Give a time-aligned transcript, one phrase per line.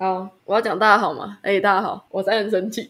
[0.00, 1.38] 好，我要讲大家好吗？
[1.42, 2.88] 哎、大家好，我在很生气。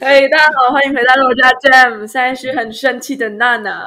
[0.00, 3.86] 嘿、 大家好，欢迎回到我家 Jam，现在是很生气的娜娜。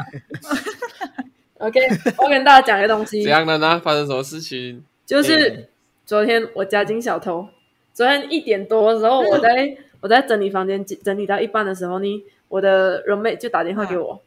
[1.57, 1.81] OK，
[2.17, 3.77] 我要跟大家讲一个东西怎，样的呢？
[3.83, 4.81] 发生什么事情？
[5.05, 5.67] 就是
[6.05, 7.45] 昨天我家进小偷。
[7.93, 14.21] 昨天一点多的时候，我在我在整理房间，整理到一半的时候呢，我的 roommate 就打电话给我，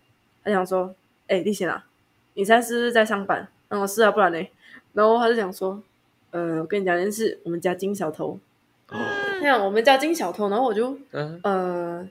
[0.45, 0.95] 他想说
[1.29, 1.87] ：“哎、丽贤啊，
[2.35, 4.39] 你现在是不是在上班？”然后是啊，不然呢？
[4.97, 5.79] 然后他就讲说
[6.33, 8.39] ：“呃，我跟你讲件事，我们家金小偷。
[9.43, 12.09] ”那样我们家金小偷，然后我就嗯，呃，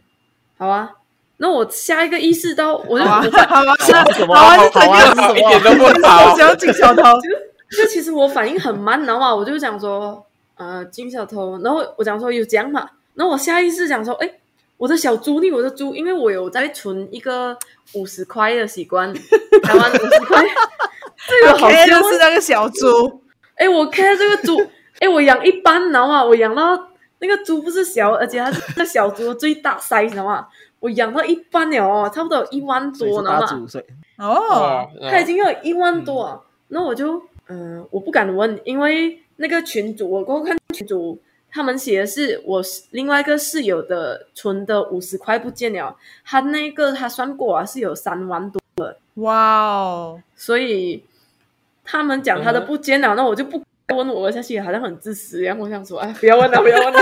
[0.58, 0.92] 好啊。
[1.38, 3.76] 那我下一个意识到，我就、好啊，我好啊，
[4.08, 4.36] 是什么？
[4.36, 5.70] 好啊，好好啊，是是什一点么？
[5.72, 6.38] 都不好。
[6.38, 7.02] 想要金小偷，
[7.76, 10.24] 就其实我反应很慢，然后嘛，我就讲说，
[10.56, 14.32] 呃，金小偷，然后我讲说有这样嘛，然后我下意识讲说，哎，
[14.78, 15.52] 我的小猪呢？
[15.52, 17.58] 我的猪，因为我有在存一个
[17.94, 19.12] 五十块的习惯，
[19.64, 20.46] 台湾五十块，
[21.28, 23.22] 这个好像的是那个小猪，
[23.56, 24.58] 哎，我看这个猪，
[25.00, 30.48] 哎，我养一般，然后嘛，我养到那个猪不是小，而且它是那小猪的最大 size，你知道吗？
[30.80, 33.86] 我养到一般了哦，差不多有一万多，所以是然后嘛，八十五岁，
[34.18, 48.62] 哦，哇他已经有一万多啊，那、我就嗯、呃我不敢问，因为那个群主，我过后看群主，他们写的是我另外一个室友的存的五十块不见了，他那个他算过啊是有三万多，
[49.16, 51.04] 哇哦，所以
[51.86, 53.62] 他们讲他的不见了，那我就不
[53.96, 55.58] 问我下去，好像很自私一样。
[55.58, 57.00] 我想说，哎，不要问了，不要问了。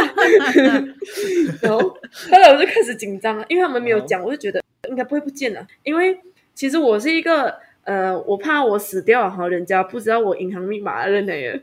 [1.64, 6.20] 然后后来我就开始紧张了，因为他们没有讲，我就觉得应该不会不见了，因为
[6.54, 7.56] 其实我是一个。
[7.86, 11.60] 呃，我怕我死掉哈，人家不知道我银行密码的人来了。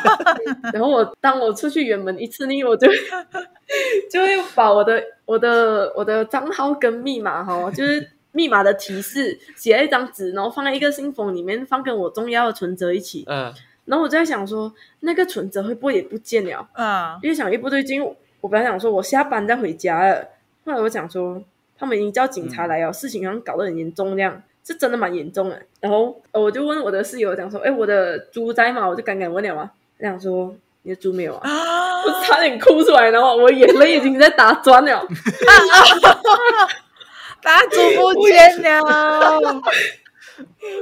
[0.72, 2.88] 然后我当我出去远门一次呢，我就
[4.10, 8.00] 就会把我的我的我的账号跟密码哈，就是
[8.32, 13.24] 密码的提示写在一张纸，然后放在一个信封里面，放跟我重要的存折一起。
[13.28, 13.52] 嗯，
[13.84, 16.66] 然后我就在想说，那个存折会不会也不见了？
[16.74, 18.02] 嗯，越想越不对劲。
[18.40, 20.28] 我本来想说我下班再回家了，
[20.64, 21.42] 后来我想说
[21.78, 24.42] 他们已经叫警察来了，事情好像搞得很严重这样。
[24.64, 28.88] 是真的蛮严重的，然后呃我就问我的室友讲说，哎，我的猪在吗？
[28.88, 29.68] 我就刚刚问了嘛，
[29.98, 35.04] 他讲说你的猪没有啊，啊我差点哭出来，然后我眼泪已经在打转了。
[37.42, 37.76] 大猪
[38.14, 38.82] 不见了，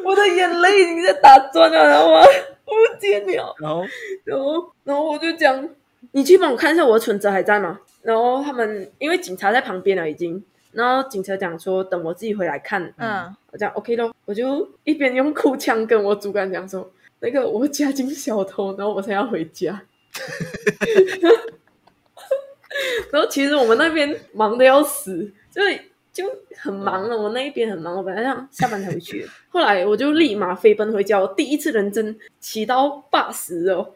[0.04, 2.22] 我的眼泪已经在打转了，然后我？
[2.70, 3.84] 不见了，然后
[4.22, 5.68] 然后然后我就讲，
[6.12, 7.80] 你去帮我看一下我的存折还在吗？
[8.02, 10.40] 然后他们因为警察在旁边了已经，
[10.70, 16.88] 然后警察讲说等我自己回来看，嗯，我讲 OK 咯，我就一边用哭腔跟我主管讲说，
[17.18, 19.82] 那个我家进小偷，然后我才要回家。
[23.10, 25.76] 然后其实我们那边忙的要死，就是
[26.20, 27.16] 就很忙了。
[27.16, 31.18] 我那一边很忙，我本来想下班才回去， 后来我就立马飞奔回家。
[31.18, 33.92] 我第一次认真骑到八十哦，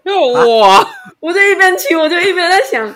[0.61, 0.87] 哇，
[1.21, 2.93] 我就一边骑，我就一边在想，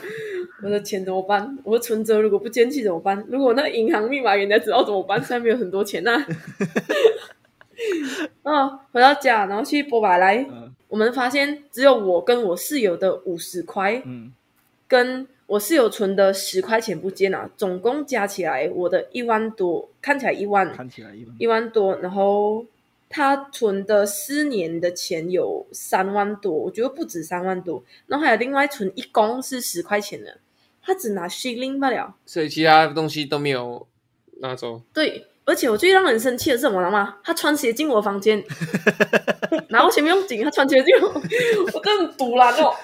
[0.62, 1.58] 我的钱怎么办？
[1.64, 3.24] 我的存折如果不见去怎么办？
[3.28, 5.18] 如果那个银行密码人家知道怎么办？
[5.20, 6.26] 现在没有很多钱呐、啊。
[8.42, 14.32] 嗯， 回到家，然后去波百来，嗯我们发现只有我跟我室友的五十块，嗯，
[14.88, 22.66] 跟我是有存的十块钱不见了，总共加起来我的一万多，看起来一万，看起来一万多，然后
[23.08, 30.36] 他存的四年的钱有三万多，我觉得不止三万多，然后还有另外存一共是十块钱的，
[30.82, 32.14] 他只拿 shilling 罢了。
[32.26, 33.86] 所以其他东西都没有
[34.40, 34.82] 拿走。
[34.92, 37.16] 对，而且我最让人生气的是什么了吗？
[37.24, 38.44] 他穿鞋进我房间，
[39.70, 41.08] 然后前面用紧，他穿鞋进我，
[41.72, 42.74] 我真的很堵了哦。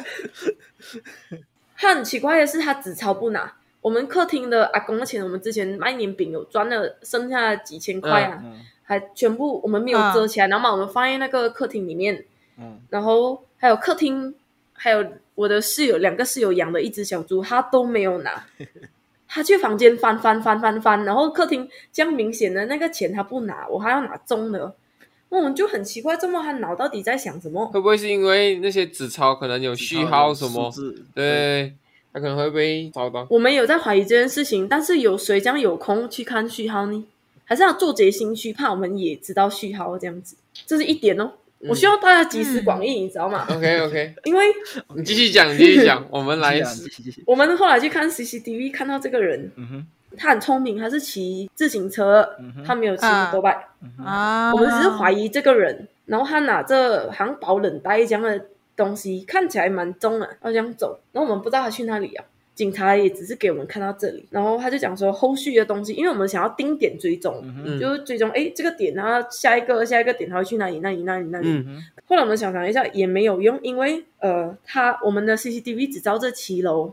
[1.77, 3.53] 他很奇怪的是，他纸钞不拿。
[3.81, 12.25] 我们客厅的阿公的钱，我们之前卖年饼有赚了剩下几千块啊，嗯还全部我们没有遮起来，然后把我们放在那个客厅里面，
[12.59, 14.35] 嗯，然后还有客厅，
[14.73, 15.05] 还有
[15.35, 18.45] 我的室友两个室友养的一只小猪，他都没有拿。
[19.27, 24.73] 他去房间翻翻翻翻翻，然后客厅这样明显的那个钱他不拿，我还要拿中的，那
[25.37, 27.67] 我们就很奇怪，这么他脑到底在想什么？
[27.69, 30.73] 会不会是因为那些纸钞可能有序号什么？
[31.15, 31.73] 对，
[32.13, 33.27] 他可能会被找到。
[33.31, 37.05] 我们有在怀疑这件事情，但是有谁将有空去看序号呢？
[37.47, 40.35] 还是要做贼心虚，怕我们也知道序号这样子，
[40.67, 41.31] 这是一点哦。
[41.67, 44.45] 我希望大家集思广益，你知道吗？OK OK， 因为
[44.95, 46.61] 你继续讲，你继续讲，我们来
[47.27, 52.29] 我们后来去看 CCTV，看到这个人，嗯哼，他很聪明，他是骑自行车，
[52.65, 53.69] 他没有骑啊摩托拜。
[54.05, 58.47] 啊，我们只是怀疑这个人，然后他拿着好像保冷袋这样的
[58.77, 62.25] 东西，看起来蛮重的，要这样走，然后我们不知道他去哪里啊。
[62.55, 67.43] 警察也只是给我们看到这里，然后他就讲说后续的东西，因为我们想要定点追踪，
[67.81, 71.49] 就是追踪哎这个点，然后下一个下一个点他会去哪里哪里哪里哪里。
[71.49, 76.93] 嗯嗯后来我们想想一下也没有用，因为呃，他我们的 CCTV 只照这七楼，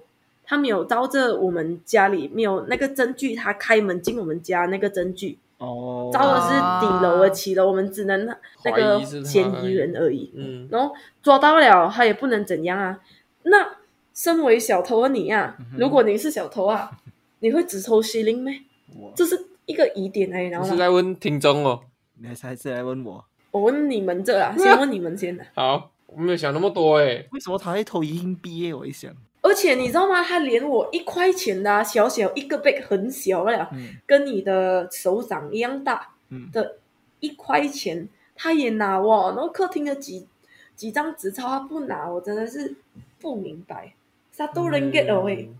[0.51, 10.29] 他没有照着我们家里没有那个证据，他开门进我们家那个证据，哦，照的是顶楼的七楼，我们只能那怀个嫌疑人而已。
[10.35, 10.93] 嗯，然后
[11.23, 12.99] 抓到了，他也不能怎样啊。
[13.43, 13.65] 那
[14.13, 16.91] 身为小偷的你啊，嗯如果你是小偷啊，
[17.39, 18.53] 你会只偷西林咩？
[18.99, 21.79] 我这是一个疑点哎，然后是在问听众哦。
[22.19, 25.45] 你还是还是来问我，我问你们这啊，先问你们先的。
[25.55, 27.25] 好，我没有想那么多哎。
[27.31, 28.73] 为什么他会偷硬币耶？
[28.73, 30.23] 我一想，而且你知道吗？
[30.23, 36.77] 他连我一块钱的、啊、小小一个 bag 很小了，嗯跟你的手掌一样大嗯，的
[37.19, 39.29] 一块钱，他也拿哇。
[39.29, 40.27] 然后客厅的几
[40.75, 42.75] 几张纸钞他不拿，我真的是
[43.19, 43.93] 不明白，
[44.37, 45.51] 他都能 get 了喂。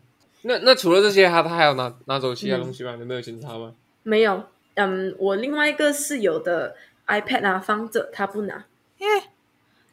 [0.44, 2.95] 那那除了这些，他他还有拿拿走其他嗯东西吗？
[2.98, 3.74] 你没有检查吗？
[4.04, 4.44] 没有，
[4.75, 6.75] 嗯，我另外一个室友的
[7.07, 8.66] iPad 啊放着，他不拿。
[8.98, 9.22] 因为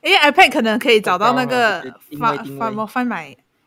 [0.02, 2.58] 因为 iPad 可能可以找到那个定位贩定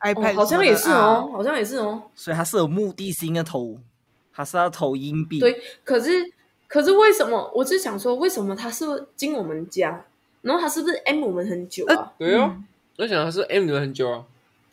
[0.04, 2.04] iPad，，好像也是哦，，好像也是哦。
[2.16, 3.78] 所以他是有目的性的投，
[4.34, 5.40] 他是要投硬币。
[5.40, 6.12] 对，可是
[6.68, 7.52] 可是为什么？
[7.54, 10.06] 我是想说，为什么他是进我们家，
[10.42, 12.14] 然后他是不是 M 我们很久啊？
[12.18, 12.66] 对哦，嗯
[12.98, 14.24] 我想他是 M 你们很久啊，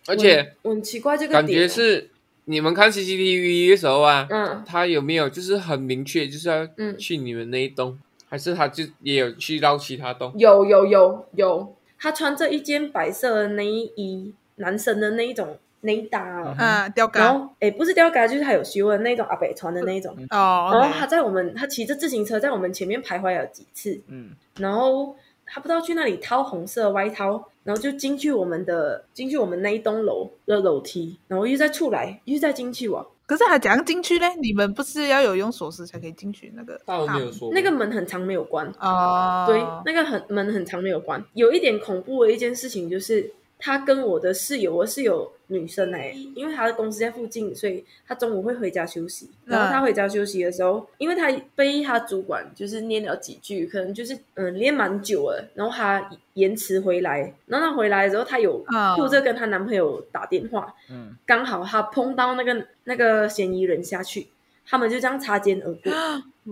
[0.07, 2.11] 而且我很奇怪这个感觉是
[2.45, 7.99] 你们看 CCTV 的时候啊，嗯他有没有就是很明确就是要嗯去你们那一栋，
[8.29, 10.33] 还是他就也有去到其他栋？
[10.37, 20.13] 有有有有，他穿着一件白色的内衣，男生的那一种内搭哦，啊，吊然杆后诶不是吊嘎，就是他有修的那种阿北穿的那一种。
[20.31, 25.17] 哦然后他在我们，他骑着自行车在我们前面徘徊了几次，嗯，然后
[25.47, 33.07] 他不知道去那里掏红色外套，然后就进去我们的进去我们那一栋楼的楼梯，然后又再出来，又再进去哇。
[33.27, 34.27] 可是他怎样进去呢？
[34.41, 36.81] 你们不是要有用锁匙才可以进去那个？
[36.87, 41.23] 大没有说那个门很长没有关，哦，对，那个很门很长没有关。
[41.35, 49.29] 有一点恐怖的一件事情就是，他跟我的室友，我室友女生哎、因为她的公司在附近，所以她中午会回家休息。
[49.47, 57.35] 然后她回家休息的时候，因为她被她主管就是念了几句，可能就是嗯念蛮久了，然后她延迟回来。
[57.47, 64.29] 然后她回来的时候，她有嗯哭着跟她男朋友打电话，嗯，刚好她碰到那个那个嫌疑人下去，
[64.67, 65.93] 他们就这样擦肩而过。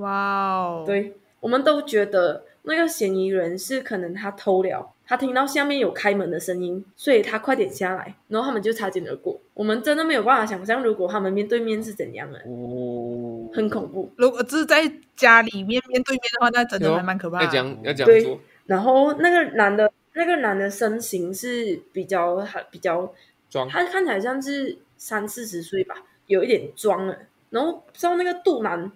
[0.00, 9.40] 哇哦，，对，我们都觉得那个嫌疑人是可能他偷了，他听到下面有开门的声音，所以他快点下来，然后他们就擦肩而过。
[9.54, 14.10] 我们真的没有办法想象，如果他们面对面是怎样的，哦，很恐怖。
[14.16, 14.82] 如果只是在
[15.14, 17.44] 家里面面对面的话，那真的有还蛮可怕的。
[17.44, 23.12] 要讲要讲对，然后那个男的，那个男的身形是比较还比较，
[23.48, 25.94] 装他看起来像是三四十岁吧，
[26.26, 27.16] 有一点装了。
[27.50, 28.90] 然后不知道那个肚腩，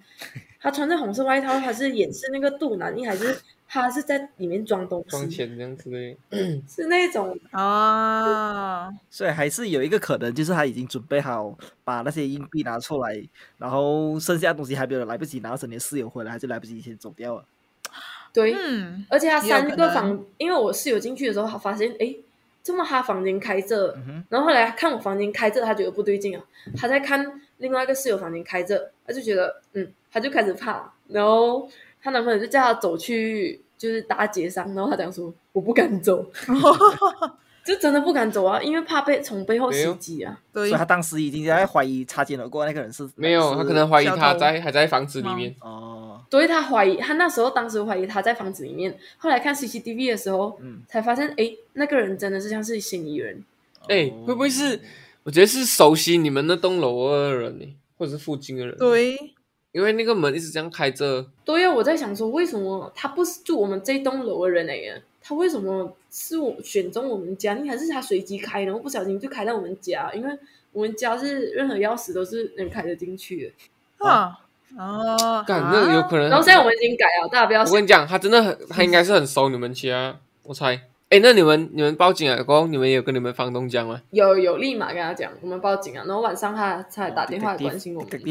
[0.61, 5.09] 他穿着红色外套，他是掩饰那个肚腩，还是他是在里面装东西？
[5.11, 6.17] 装钱这样之类。
[6.69, 13.21] 是那种哦，所以还是有一个可能，就是他已经准备好把那些硬币拿出来，
[13.59, 17.45] 然后剩下的东西还没有来不及拿，等你室友回来，他就来不及先走掉了。
[18.33, 22.15] 对，嗯，而且他三个房，因为我室友进去的时候，他发现哎，
[22.63, 26.45] 这么他房间开着，嗯，然后后来看我房间开着，他觉得不对劲啊，
[26.77, 31.69] 他在看另外一个室友房间开着，他就觉得嗯，他就开始怕，然后
[32.03, 36.25] 她男朋友就叫她走去就是大街上，然后她讲说我不敢走，
[37.63, 40.41] 就真的不敢走啊，因为怕被从背后袭击啊。
[40.53, 45.55] 对所以他，当时已经在怀疑擦肩而过那个人是没有，是他可能怀疑他在还在房子里面。
[45.61, 53.45] 哦，所以他怀疑，他那时候当时怀疑他在房子里面，后来看 CCTV 的时候，嗯才发现哎，那个人真的是像是嫌疑人。
[53.89, 54.81] 哎，会不会是？
[55.23, 59.17] 我觉得是熟悉你们那栋楼的人呢，或者是附近的人。，对，
[59.73, 61.27] 因为那个门一直这样开着。
[61.45, 64.95] 对呀，我在想说，为什么他不是住我们这栋楼的人来呀？
[65.23, 67.53] 他为什么是我选中我们家？
[67.55, 70.11] 你还是他随机开，然后不小心就开到我们家？
[70.15, 70.39] 因为
[70.73, 73.53] 我们家是任何钥匙都是能开得进去
[73.99, 74.09] 的。
[74.09, 74.33] 啊，
[74.79, 76.31] 哦，干，那个有可能。
[76.31, 80.81] 然后现在我们已经改了，大家不要我跟你讲，他真的很，他应该是很熟你们家，我猜。
[81.11, 84.01] 哎，那你们你们报警了过后，你们有跟你们房东讲吗？
[84.13, 86.05] 有有立马跟他讲，我们报警啊。
[86.07, 88.11] 然后晚上他才打电话关心我们。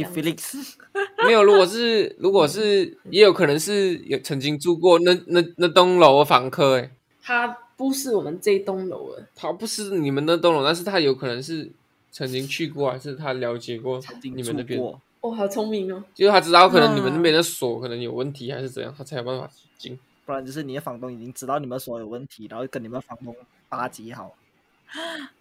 [1.26, 6.90] 没有，如果是如果是，也有可能是有曾经住过那那那栋楼的房客，哎，
[7.22, 11.70] 他不是我们这栋楼的，他不是你们那栋楼，但是他有可能是
[12.14, 14.80] 曾经去过，还是他了解过你们那边，
[15.20, 16.02] 哦，好聪明哦。
[16.16, 20.00] 就是他知道可能你们嗯那边的锁可能有问题，还是怎样，他才有办法进。
[20.30, 23.36] 不然就是你的房东已经知道你们所有问题，然后跟你们房东
[23.68, 24.36] 巴结好。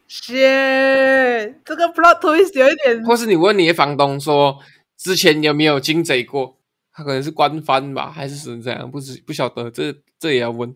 [0.09, 4.59] shit，这个 plot twist 有一点或是你问你的房东说
[4.97, 6.57] 之前有没有经贼过，
[6.91, 8.91] 他可能是官方吧，还是是怎样？
[8.91, 10.75] 不知不晓得，这这也要问。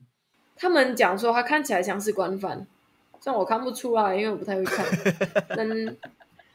[0.57, 2.67] 他们讲说他看起来像是官方，
[3.19, 4.85] 虽然我看不出来，因为我不太会看，
[5.49, 5.67] 但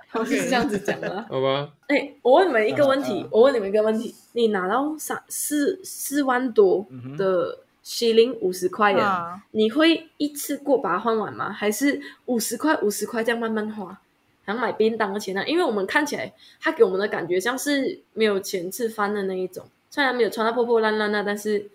[0.10, 1.10] 他们是这样子讲的。
[1.10, 1.26] 啊。
[1.30, 6.86] 好吧，哎、我问你们一个问题，我问你们一个问题：你拿到三四四万多
[7.18, 11.52] 的西零五十块的，啊，你会一次过把它换完吗？
[11.52, 14.00] 还是五十块五十块这样慢慢花，
[14.46, 21.70] 像买便当的钱呢、因为我们看起来，他给我们的感觉像是没有钱吃饭的那一种，虽然没有穿到破破烂烂的，但是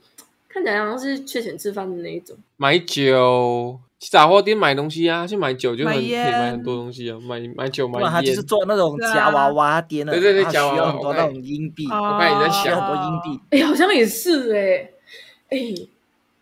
[0.52, 2.37] 看起来好像是缺钱吃饭的那一种。
[2.56, 8.42] 买酒去杂货店买东西啊，去买酒就很可以买很多东西啊，买买酒买不然他就烟是。
[8.42, 13.40] 做那种夹娃娃店的，对对对他需夹娃娃很多那种硬币，哦我看你在需要想很多硬币。
[13.50, 14.90] 哎、好像也是哎、
[15.50, 15.59] 哎、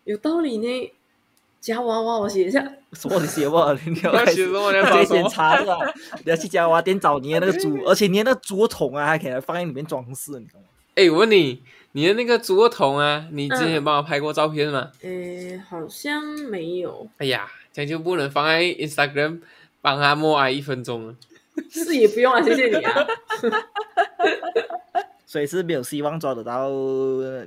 [0.05, 0.93] 有道理呢。
[1.61, 2.61] 夹娃娃，我写一下。
[2.95, 4.73] 什么你写吧，你要 开始要写什么？
[4.73, 5.29] 你要直接检找什么？
[5.29, 5.77] 查是吧？
[6.25, 10.67] 你要去夹娃娃店找你的那个猪， 而且你的那个猪桶啊，还可以放在里面装饰，你懂吗？
[10.97, 14.91] 哎、我问你，你的那个猪肉桶啊，你之前帮我拍过照片吗？
[15.03, 19.41] 哎、好像没有，哎呀，这样就不能放在 Instagram
[19.81, 21.17] 帮他默哀一分钟了。
[21.69, 22.95] 是也不用啊，谢谢你啊。
[25.27, 26.69] 所以是没有希望抓得到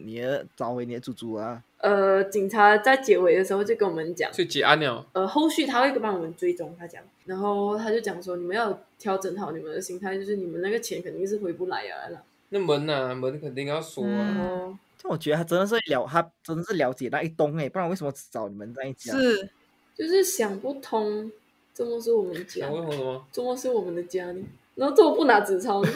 [0.04, 1.62] 你的找回你的猪猪啊。
[1.80, 12.22] 呃，警察在结尾的时候就跟我们讲，所以结案了，呃，后续他会帮我们追踪，他讲，然后他就讲说，你们要调整好你们的心态，就是你们那个钱肯定是回不来啊啦。
[12.54, 14.10] 那门啊，门肯定要锁啊。
[14.10, 19.12] 然嗯但我觉得他真的是了，他真的是了解那一栋哎，不然为什么只找你们在一家？
[19.12, 19.50] 是
[19.96, 21.30] 就是想不通，
[21.74, 23.26] 这么是我们家想，为什么？
[23.32, 24.42] 这么是我们的家呢？
[24.76, 25.90] 然后这么不拿纸钞呢？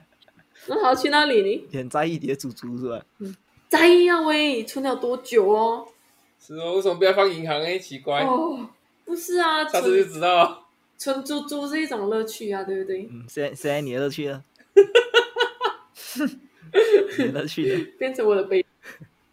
[0.66, 1.66] 那他要去哪里呢？
[1.70, 3.04] 你很在意你的猪猪是吧？
[3.68, 5.86] 在意啊喂，存了多久哦？
[6.40, 7.78] 是哦，为什么不要放银行哎？
[7.78, 8.66] 奇怪，哦，
[9.04, 10.60] 不是啊，下次就知道了。
[10.96, 13.02] 存猪猪是一种乐趣啊，对不对？
[13.12, 14.42] 嗯，现在现在你的乐趣呢？
[17.18, 17.90] 你的去的？
[17.98, 18.64] 变成我的悲。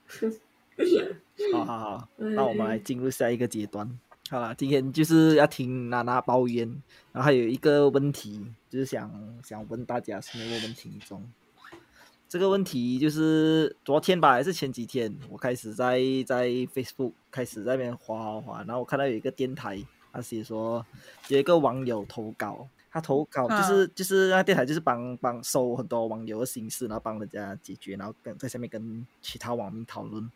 [1.54, 3.90] 好好好，嗯那我们来进入下一个阶段。
[4.30, 6.68] 好了，今天就是要听娜娜抱怨，
[7.12, 9.12] 然后还有一个问题，就是想
[9.44, 11.22] 想问大家，是问问题中。
[12.30, 19.84] 这个问题就是昨天吧，还是前几天，我开始在在 Facebook 开始在那边滑滑滑，然后我看到有一个电台，
[20.14, 20.86] 他写说
[21.28, 30.30] 有一个网友投稿，他投稿就是、就是那电台就是帮帮收很多网友的心事，然后帮人家解决，然后跟在下面跟其他网民讨论。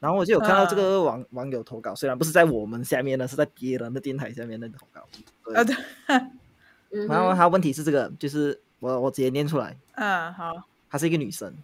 [0.00, 5.06] 然后我就有看到这个网、网友投稿，虽然不是在我们下面呢，是在别人的电台下面的投稿。
[5.44, 5.76] 对啊，对，
[6.92, 10.54] 嗯然后，他问题是这个，就是我我直接念出来，嗯，好，
[10.88, 11.54] 她是一个女生，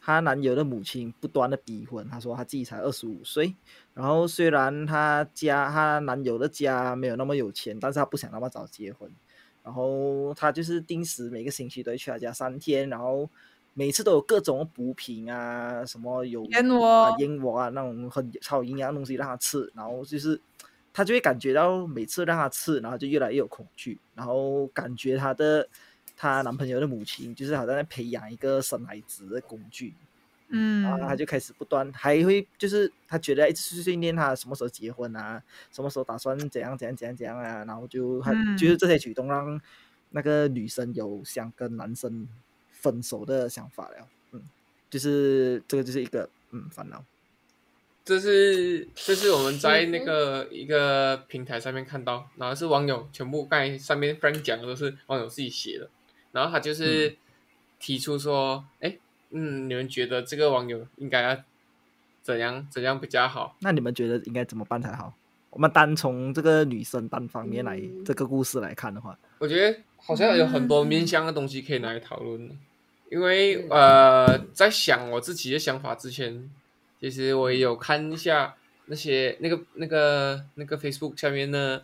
[0.00, 3.54] 她男友的母亲不断的逼婚，她说她自己才二十五岁，
[3.92, 9.10] 然后虽然她家她男友的家没有那么有钱，但是她不想那么早结婚，
[9.64, 13.28] 然后他就是定时每个星期都会去他家三天，然后
[13.72, 20.40] 每次都有各种补品啊，什么有燕窝啊燕窝啊那种很超营养的东西让他吃，然后就是。
[20.96, 25.68] 他就会感觉到每次让他吃，然后就越来越有恐惧，然后感觉她的
[26.16, 29.92] 她男朋友的母亲就是好像在培养一个生孩子的工具，
[30.56, 35.42] 嗯然后他就开始不断还会就是他觉得一直去训练他什么时候结婚啊，
[35.72, 38.22] 什么时候打算怎样怎样怎样怎样啊，然后就
[38.56, 39.60] 就是这些举动让
[40.10, 42.28] 那个女生有想跟男生
[42.70, 44.42] 分手的想法了，嗯，
[44.88, 47.04] 就是这个就是一个嗯烦恼，
[48.04, 55.90] 这是这是我们在那个一个平台上面看到，然后是网友全部刚才上面 Frank 讲的都是网友自己写的，
[56.30, 57.16] 然后他就是
[57.80, 58.98] 提出说，哎、嗯，
[59.40, 61.36] 你们觉得这个网友应该要
[62.22, 63.56] 怎样怎样比较好？
[63.60, 65.14] 那你们觉得应该怎么办才好？
[65.50, 68.04] 我们单从这个女生单方面来、嗯。
[68.04, 72.50] 这个故事来看的话，我觉得好像有很多面向的东西可以拿来讨论，
[73.10, 73.70] 因为嗯。
[73.70, 76.50] 呃，在想我自己的想法之前，
[77.00, 81.80] 其实我也有看一下那些那个那个那个 Facebook 下面的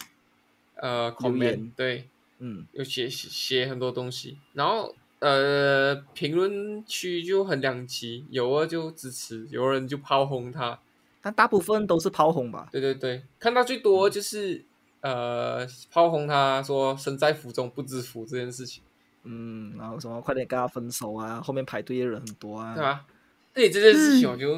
[0.74, 1.72] 呃留 comment，言。
[1.76, 10.78] 对，嗯，有写写写很多东西，然后呃评论区就很两极，有的就支持，有人就炮轰他，
[11.22, 14.64] 但大部分都是炮轰吧，对对对，看到最多就是
[15.00, 18.82] 呃炮轰他说身在福中不知福这件事情。
[19.22, 23.04] 嗯，然后什么快点跟他分手啊，后面排队的人很多啊，对吧？
[23.52, 24.54] 对这件事情，我就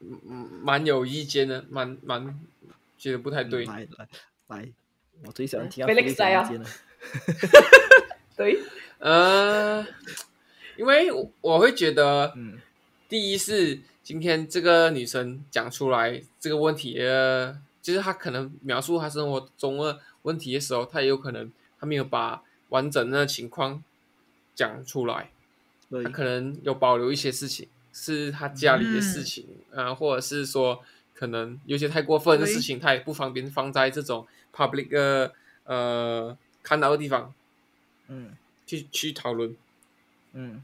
[0.00, 2.38] 嗯嗯蛮有意见的，蛮蛮
[2.98, 3.64] 觉得不太嗯对。
[3.64, 4.08] 来来
[4.48, 4.68] 来，
[5.24, 6.68] 我最喜欢听到 Felix 菲利讲来啊意见了，
[8.36, 8.58] 对，
[8.98, 9.86] 呃，
[10.76, 12.58] 因为我我会觉得，嗯
[13.08, 23.82] 第一是今天这个女生讲出来这个问题，呃，就是她可能描述她生活中的问题的时候，她也有可能他没有把完整的情况
[24.54, 25.30] 讲出来，
[25.90, 26.02] 对。
[26.04, 30.80] 他，可能有保留一些事情是他家里的事情，啊、或者是说
[31.14, 35.32] 可能有些太过分的事情，他也不方便放在这种 public 的
[35.64, 37.34] 呃看到的地方
[38.08, 38.36] 嗯。
[38.66, 39.54] 去去讨论，
[40.32, 40.62] 嗯。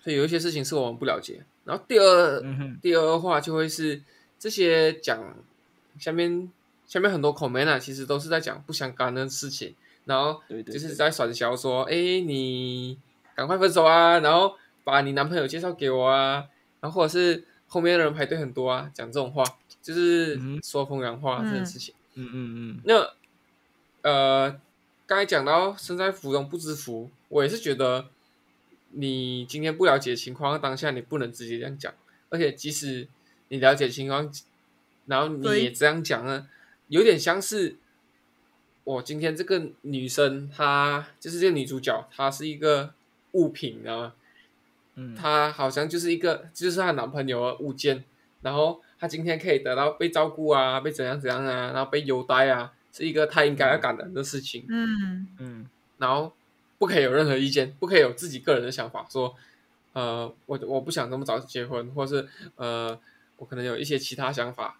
[0.00, 1.42] 所以有一些事情是我们不了解。
[1.64, 4.00] 然后第二、嗯，第二的话就会是
[4.38, 5.36] 这些讲
[5.98, 6.50] 下面
[6.86, 12.96] 下面很多 comment 啊，其实都是在讲不相干的事情，然后对对，就是在传销说，哎，你
[13.34, 16.46] 赶快分手啊，然后把你男朋友介绍给我啊，
[16.80, 19.44] 然后或者是后面的人排队很多啊，讲这种话，
[19.82, 21.94] 就是说风凉话这件事情。
[22.14, 22.80] 嗯嗯嗯。
[22.84, 23.10] 那
[24.02, 24.60] 呃，
[25.08, 28.08] 刚才讲到身在福中不知福，我也是觉得
[28.90, 31.94] 你今天不了解情况，当下你不能直接这样讲，
[32.28, 33.08] 而且即使
[33.48, 34.30] 你了解情况，
[35.06, 36.46] 然后你也这样讲呢，
[36.88, 37.76] 有点像是
[38.84, 42.92] 我今天这个女生，她就是这个女主角，她是一个
[43.32, 44.12] 物品，你知道吗？
[44.96, 48.04] 嗯，她好像就是一个，就是她男朋友的物件，
[48.42, 55.68] 然后她今天可以得到被照顾啊，被怎样怎样啊，然后被优待啊，是一个他应该要感恩的事情，嗯，嗯
[55.98, 56.32] 然后
[56.78, 59.34] 不可以有任何意见，不可以有自己个人的想法，说，
[59.92, 62.26] 呃，我我不想那么早结婚，或是
[62.56, 62.98] 呃，
[63.36, 64.78] 我可能有一些其他想法，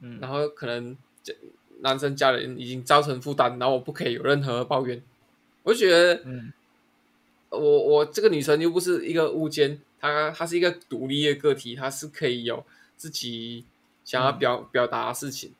[0.00, 1.34] 嗯，然后可能家
[1.80, 5.02] 男生家人已经造成负担，然后我不可以有任何抱怨，
[5.62, 6.22] 我就觉得。
[6.24, 6.52] 嗯。
[7.50, 12.62] 我我这个女生又不是一个物件，她她是一个独立的个体，她是可以有
[12.94, 13.64] 自己
[14.04, 15.54] 想要表、表达的事情。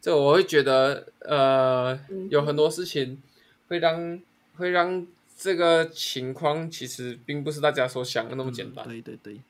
[0.00, 3.20] 这我会觉得，呃，嗯有很多事情
[3.68, 4.20] 会让
[4.56, 8.84] 会让这个情况其实并不是大家所想的那么简单。
[8.86, 9.40] 对对对，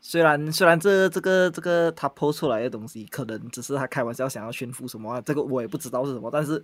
[0.00, 6.62] 虽然虽然这这个这个他抛出来的东西，可能只是他开玩笑想要炫富什么、啊，这个我也不知道是什么，但是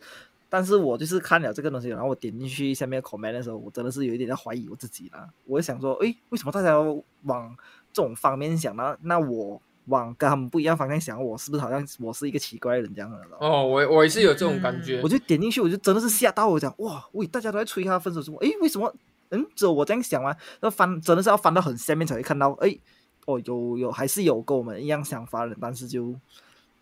[0.48, 5.28] 但是我就是看了这个东西，然后我点进去下面 comment 的时候，我真的是有一点在怀疑我自己了。
[5.44, 6.82] 我想说，诶，为什么大家要
[7.24, 7.54] 往
[7.92, 8.96] 这种方面想呢？
[9.02, 13.18] 那我往跟他们不一样方向想，我是不是好像我是一个奇怪的人这样的？
[13.40, 15.00] 哦，我我也是有这种感觉。
[15.02, 18.38] 我就点进去，我就真的是吓到我讲，哇，喂，大家都在催他分手什么？
[18.40, 18.92] 诶，为什么？
[19.30, 20.36] 嗯，只有我这样想吗？
[20.60, 22.80] 那翻真的是要翻到很下面才会看到，诶，
[23.24, 26.14] 哦，有有还是有跟我们一样想法的人，但是就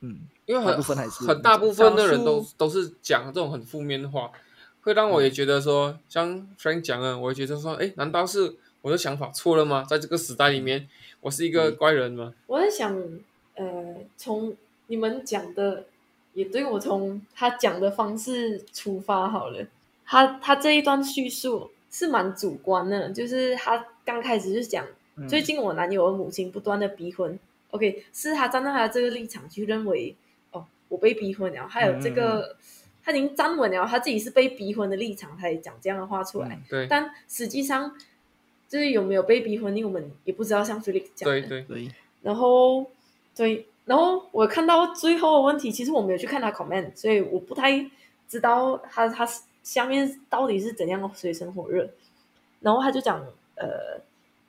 [0.00, 4.30] 嗯，因为很部分还是很大部分的人都都是讲这种很负面的话，
[4.82, 9.82] 会让我也觉得说，像 Frank 讲的，我也觉得说，哎，难道是我的想法错了吗？
[9.88, 10.86] 在这个时代里面，
[11.22, 12.34] 我是一个怪人吗？
[12.46, 12.94] 我在想，
[13.54, 14.54] 呃，从
[14.88, 15.86] 你们讲的，
[16.34, 19.66] 也对我从他讲的方式出发好了。
[20.04, 27.38] 他他这一段叙述是蛮主观的，就是他刚开始就讲，嗯最近我男友的母亲不断的逼婚
[27.70, 30.14] ，OK，是他站在他这个立场去认为，
[30.52, 32.54] 哦，我被逼婚了，还有这个、
[33.02, 36.48] 他已经站稳了，他自己是被逼婚的立场，他也讲这样的话出来。
[36.50, 37.96] 嗯对但实际上，
[38.74, 41.88] 就是有没有被逼婚，因为我们也不知道，像 Felix 讲的，对对，对，
[42.22, 42.84] 然后
[43.32, 47.88] 对，然后我看到最后的问题，其实我没有去看他 comment，所以我不太
[48.28, 49.24] 知道他他
[49.62, 51.88] 下面到底是怎样水深火热。
[52.62, 54.00] 然后他就讲，呃，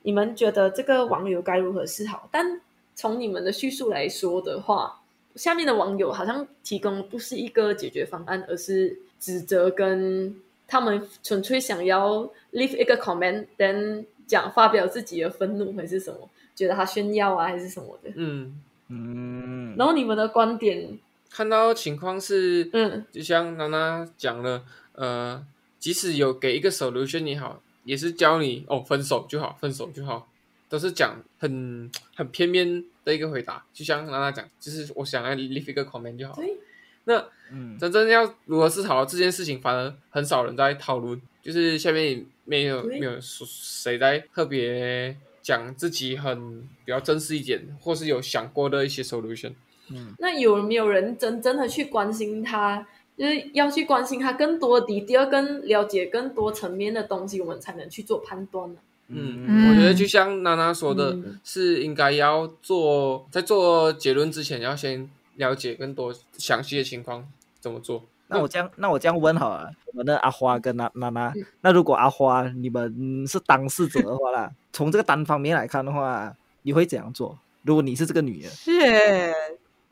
[0.01, 2.27] 你们觉得这个网友该如何是好？
[2.31, 2.59] 但
[2.95, 5.01] 从你们的叙述来说的话，
[5.35, 10.35] 下面的网友好像提供的不是一个解决方案，而是指责跟
[10.67, 18.11] 他们纯粹想要 leave 一个 comment，then 讲发表自己的愤怒还是什么，觉得他炫耀啊还是什么的。
[18.15, 20.97] 嗯，嗯，然后你们的观点，
[21.29, 25.45] 看到情况是，嗯就像娜娜讲了，呃，
[25.79, 30.27] 即使有给一个 solution 也好，也是教你哦，分手就好，分手就好，
[30.69, 33.63] 都是讲很很片面的一个回答。
[33.73, 36.35] 就像娜娜讲，就是我想要 leave 一个 comment 就好。
[36.35, 36.57] 对，
[37.03, 49.53] 那嗯真正要如何思考这件事情，反而很少人在讨论，就是下面也没有没有说谁在特别讲自己很比较正式一点，或是有想过的一些 solution。
[49.89, 52.87] 嗯那有没有人真正的去关心他？
[53.17, 58.79] 就是要去关心他更多的 detail，跟了解更多层面的东西，我们才能去做判断呢。
[59.07, 67.25] 嗯，嗯我觉得就像娜娜说的，嗯是应该要做在做结论之前，要先了解更多详细的情况
[67.65, 68.05] 怎么做。
[68.27, 77.39] 那我这样，那我这样问好了，我们的阿花跟娜娜娜，那如果阿花你们是当事者的话啦， 从这个单方面来看的话，你会怎样做？
[77.63, 79.33] 如果你是这个女人，是，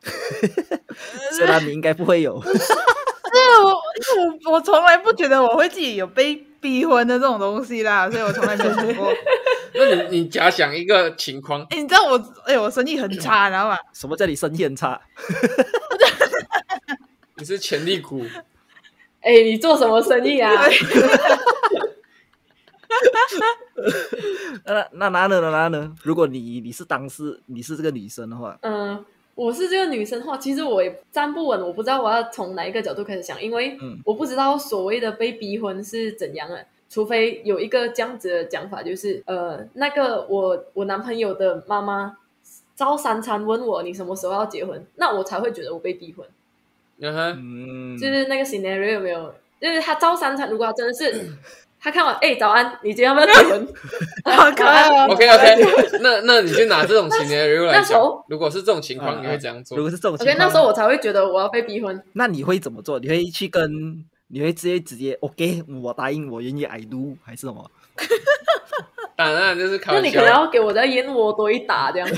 [1.35, 2.43] 虽然你应该不会有， 我
[4.45, 9.11] 我我从来不觉得我会自己有被逼婚的这种东西啦，所以我从来没有想过。
[9.75, 13.75] 那你你假想一个情况，哎、你知道我哎、我生意很差，你知道吗？
[13.91, 15.01] 什么叫你生意很差？
[17.43, 18.23] 你是潜力股，
[19.19, 20.49] 哎，你做什么生意啊？
[24.63, 25.41] 那那哪呢？
[25.41, 25.93] 那哪呢？
[26.03, 29.03] 如果你你是当事你是这个女生的话，嗯，
[29.35, 36.65] 我是这个女生的话，其实我也站不稳，我不知道我要从哪一个角度开始想，因为嗯我不知道所谓的被逼婚是怎样的。
[36.89, 42.15] 除非有一个这样子的讲法，就是呃，那个我我男朋友的妈妈
[42.77, 46.25] 朝三餐问我你什么时候要结婚，那我才会觉得我被逼婚。
[47.01, 49.33] 嗯哼，嗯，就是那个 scenario 有没有？
[49.59, 51.31] 就是他照三餐，如果他真的是
[51.79, 53.67] 他看完，哎、早安，你今天要不要结婚？
[54.35, 59.83] 好可爱哦！OK OK，那那你就拿这种 scenario 来讲那时候，如果是这种情况，啊你会怎样做如？
[59.83, 62.01] 果是这种情 OK，况，那时候我才会觉得我要被逼婚。
[62.13, 62.99] 那你会怎么做？
[62.99, 67.69] 你会去跟你会直接直接 OK，我答应，我愿意 I do 还是什么？
[69.15, 70.29] 当然就是开玩那你可能。
[70.29, 72.09] 要给我在燕窝多一打这样，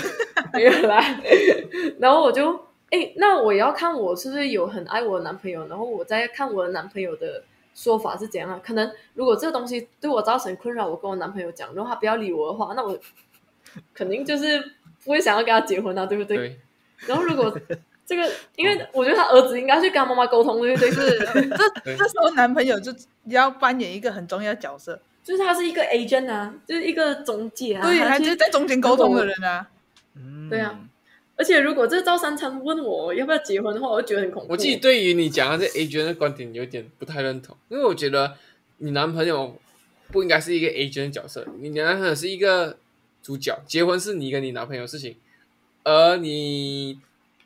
[0.54, 1.04] 没有啦。
[2.00, 2.58] 然后我就，
[2.92, 7.44] 哎、那我也要看我是不是有很爱我的男朋友，然后我再看我的男朋友的
[7.74, 8.62] 说法是怎样啊。
[8.64, 12.98] 可能如果这个东西对我造成困扰，我跟我男朋友讲，然后他不要理我的话，那我
[13.94, 14.60] 肯定就是
[15.04, 16.38] 不会想要跟他结婚啊，对不对？
[16.38, 16.60] 对，
[17.08, 17.54] 然后如果
[18.06, 20.90] 这个，因为我觉得他儿子应该去跟他妈妈沟通，对不对？
[20.94, 22.94] 是这这时候男朋友就
[23.26, 29.68] 要扮演一个很重要的角色，就是他是一个 agent 啊，就是一个中介啊，对，他就是在中间沟通的人啊。
[30.16, 30.80] 嗯，对啊，
[31.38, 34.54] 而且如果这赵三餐问我要不要结婚的话，我就觉得很恐怖。
[34.54, 38.36] 我自己对于你讲的这 agent 的观点有点不太认同，因为我觉得
[38.78, 39.60] 你男朋友
[40.12, 42.78] 不应该是一个 agent 的角色，你男朋友是一个
[43.22, 45.18] 主角，结婚是你跟你男朋友的事情，
[45.84, 47.00] 而你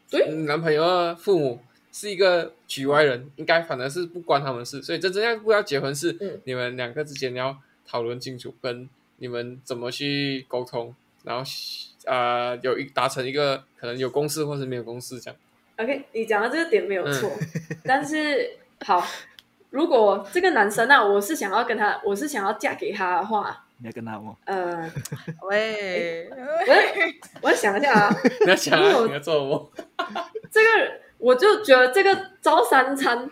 [0.10, 1.60] 对你男朋友的父母
[1.91, 11.43] 是一个局外人，应该反而是不关他们事，所以真正要不要结婚是嗯你们两个之间要讨论清楚，跟你们怎么去沟通，然后
[12.06, 15.40] 呃有一达成一个可能有共识或是没有共识这样。
[15.78, 17.32] OK，你讲的这个点没有嗯错，
[17.86, 19.06] 但是好，
[19.70, 24.92] 如果这个男生啊，我是想要跟他，我是想要嫁给他的话，你要跟他吗，呃，
[25.50, 29.72] 喂，我我想一下啊， 你要想你要做什么？
[30.52, 30.68] 这个
[31.18, 33.30] 我就觉得这个招三餐，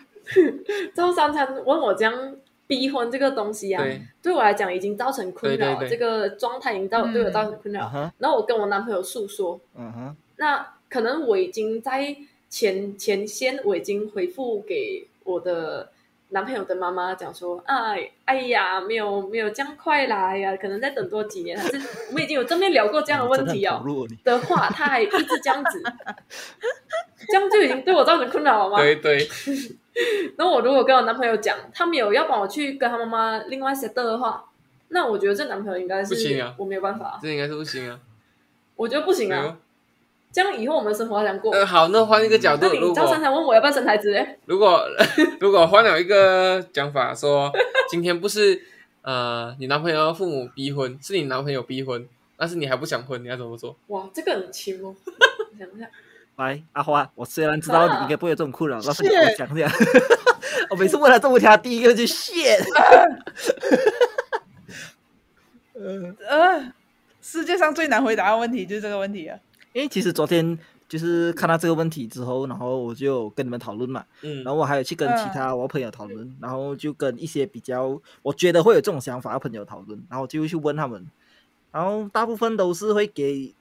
[0.96, 2.36] 招三餐问我这样
[2.68, 8.12] 逼婚这个东西啊，对，对我来讲已经造成困扰这个状态已经造嗯对我造成困扰。
[8.18, 9.60] 然后我跟我男朋友诉说，
[10.36, 12.16] 那可能我已经在
[12.50, 15.90] 前前线，我已经回复给我的
[16.30, 21.78] 男朋友的妈妈讲说，哎哎呀，没有没有这样快啦，哎呀，可能再等多几年，还是
[22.10, 23.82] 我们已经有正面聊过这样的问题哦。
[24.24, 25.82] 的话，他还一直这样子，
[27.28, 28.78] 这样就已经对我造成困扰了吗？
[28.82, 29.28] 对对，
[30.38, 34.46] 那我如果跟我男朋友讲，他没有要帮我去跟他妈妈另外 set 的话，
[34.90, 38.00] 那我觉得这男朋友应该是不行啊我没有办法，这应该是不行啊。
[38.76, 39.58] 我觉得不行啊。
[40.30, 41.52] 这样以后我们生活要怎样过？
[41.52, 44.14] 呃，好，那换一个角度，那你如赵珊果珊问我要不要生孩子？
[44.14, 44.84] 哎，如果
[45.40, 47.52] 如果换了一个讲法，说
[47.90, 48.62] 今天不是
[49.02, 53.76] 呃你男朋友父母逼婚，是你男朋友逼婚，但是你还不想婚，你要怎么做？
[53.88, 54.94] 哇，这个很轻哦。
[55.06, 55.90] 我 想一下，
[56.38, 59.72] 来，阿花，我虽然知道你应该不会有这种困扰，但是你给我 Shit 讲。
[60.70, 62.64] 我每次问他这问题，他第一个就 shit。
[66.28, 66.74] 呃，
[67.22, 69.38] 世界上最难回答的问题就是这个问题啊。
[69.74, 81.06] 因为其实昨天就是看到这个问题之后，然后我就跟你们讨论嘛，嗯然后我还有去跟其他我朋友讨论，然后就跟一些比较我觉得会有这种想法的朋友讨论，然后就去问他们，
[81.72, 83.54] 然后大部分都是会给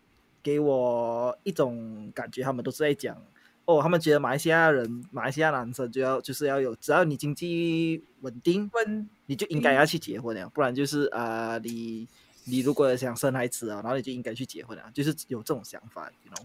[0.46, 3.20] 给我一种感觉，他们都是在讲
[3.64, 12.06] 哦，他们觉得马来西亚人、马来西亚男生就要就是要有，只要你经济稳定，问你就应该要去结婚了，不然就是呃，你
[12.44, 16.44] 你如果想生孩子啊，然后你就应该去结婚了，就是有这种想法，you know，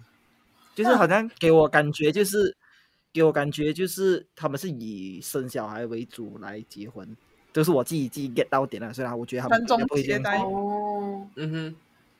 [0.73, 2.57] 就是好像给我感觉就是
[3.13, 7.15] 给我感觉就是他们是以生小孩为主来结婚，
[7.53, 11.75] 这是我自己自己 get 到点了，虽然我觉得他们不会这样接代做哦，嗯哼，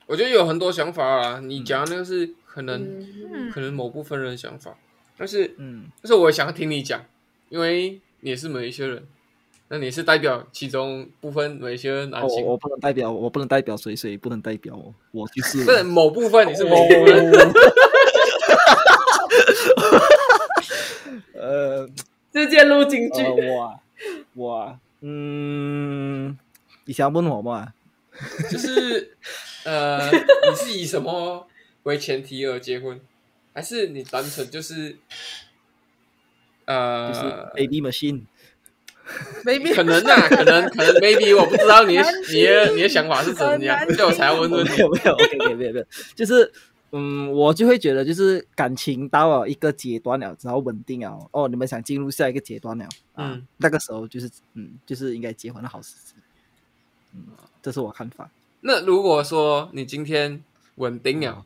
[0.07, 2.81] 我觉得有很多想法啊，你讲的那个是可能、
[3.31, 4.75] 嗯，可能某部分人的想法，
[5.17, 7.05] 但是嗯，但是我也想听你讲，
[7.49, 9.07] 因为你也是某一些人，
[9.69, 17.31] 那你是代表其中部分马来西亚男性，我我不能代表我不能代表谁谁不能代表我，我就是 不是某部分你是某部分，
[21.33, 21.87] 呃
[22.33, 23.23] 直接录进去。
[23.23, 23.79] 呃我啊
[24.33, 26.37] 我啊嗯，
[26.85, 27.73] 你想问我吗？
[28.49, 29.15] 就是
[29.63, 31.47] 呃，你是以什么
[31.83, 32.99] 为前提而结婚，
[33.53, 34.97] 还是你单纯就是
[36.65, 37.21] 呃，就是
[37.53, 44.77] baby machine？maybe 可能啊，可能可能 maybe 我不知道你的你的你的想法是怎样很难，听所以我才要问问你没。
[44.77, 46.51] 有没有，OK OK 没有没有，就是
[46.91, 56.13] 嗯，我就会觉得就是感情到了一个阶段了，然后稳定了，哦，你们想进入下一个阶段了，啊，嗯那个时候就是嗯，就是应该结婚的好时机。
[57.13, 57.25] 嗯，
[57.61, 58.29] 这是我看法。
[58.61, 60.43] 那如果说你今天
[60.75, 61.45] 稳定了，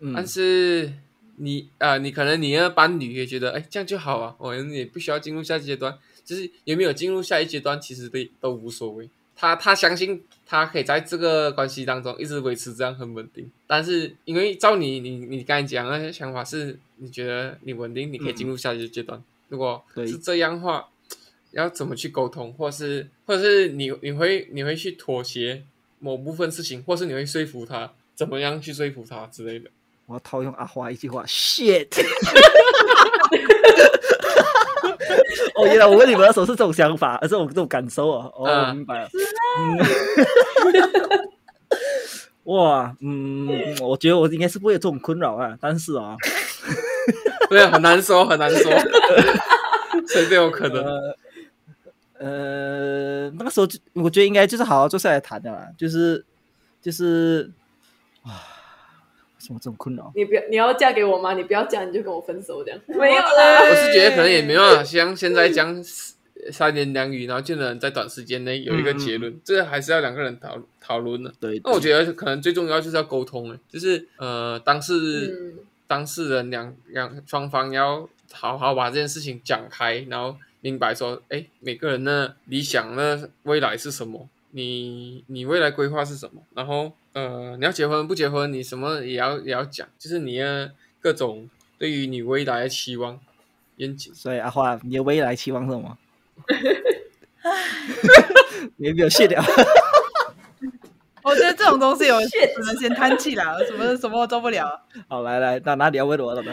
[0.00, 0.92] 嗯，但是
[1.36, 9.08] 你啊、你可能你的伴侣也觉得，哎，这样就好啊，我们也不需要进入下一阶段，就是有没有进入下一阶段，其实都都无所谓。
[9.38, 19.22] 他他相信他可以在这个关系当中一直维持这样很稳定，但是因为照你你你刚才讲的想法是，你觉得你稳定，你可以进入下一个阶段。
[19.48, 20.88] 如果是这样的话，
[21.50, 25.62] 要怎么去沟通，或是或者是你你会你会去妥协
[25.98, 29.70] 某部分事情，或是你会说服他，怎么样去说服他之类的。
[30.06, 31.88] 我要套用阿花一句话，shit。
[35.56, 38.30] 哦，原来我问你们的时候是这种想法，而是我这种感受啊。
[38.34, 39.08] 哦，嗯明白了。
[39.58, 39.78] 嗯，
[42.54, 46.14] 哇，嗯，我觉得我应该是不会有这种困扰啊，但是啊，
[47.50, 48.70] 对，很难说，很难说，
[50.06, 50.84] 谁都有可能。
[50.84, 51.16] 呃，
[52.26, 56.24] 呃，那个时候就我觉得应该就是好好坐下来谈的啦，就是
[56.82, 57.50] 就是
[58.22, 58.42] 啊，
[59.38, 60.10] 为什么这种困扰？
[60.16, 61.34] 你不要，你要嫁给我吗？
[61.34, 62.80] 你不要嫁，你就跟我分手这样。
[62.86, 65.80] 没有啦，我是觉得可能也没办法像现在这样
[66.50, 71.32] 三言两语，然后就能在短时间内有一个结论，这个还是要两个人讨讨论的。
[71.40, 91.48] 对，那我觉得可能最重要就是要沟通了，就是呃，当事、嗯，当事人两两双方要好好把这件事情讲开，然后明白说，哎，每个人的理想的未来是什么，你你未来规划是什么，然后呃，你要结婚不结婚，你什么也要也要讲，就是你的各种
[91.78, 93.20] 对于你未来的期望
[93.76, 94.12] 愿景。
[94.12, 95.96] 所以阿花，你的未来期望是什么？
[98.74, 99.40] 你有没有卸掉？
[101.26, 104.80] 我觉得这种东西有 只能先叹气啦，什么什么我做不了。
[105.08, 106.52] 好，来来，那哪里要问我了呢？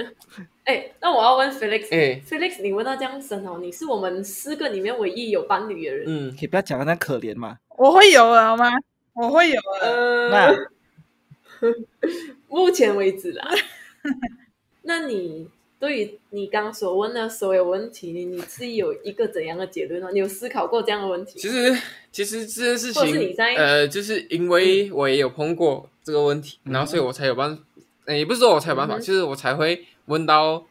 [0.64, 6.04] 哎，那我要问 Felix，哎 Felix，你问到这样深哦，你是我们四个里面唯一有伴侣的人。
[6.06, 7.56] 嗯，可以不要讲的那可怜嘛？
[7.78, 8.70] 我会有的好吗？
[9.14, 9.88] 我会有的。
[9.88, 11.70] 呃那，
[12.46, 13.50] 目前为止啦。
[14.82, 15.48] 那你
[15.80, 20.10] 对于你刚刚所问的所有问题，你你是有一个怎样的结论呢？
[20.12, 21.38] 你有思考过这样的问题？
[21.38, 21.74] 其实
[22.12, 27.58] 其实这件事情，在呃，就是因为我也有碰过这个问题，嗯然后所以我才有办，
[28.04, 30.62] 呃也不是说我才有办法，就是我才会问到